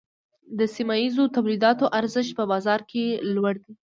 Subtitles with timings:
[0.57, 3.03] د سیمه ییزو تولیداتو ارزښت په بازار کې
[3.33, 3.73] لوړ دی۔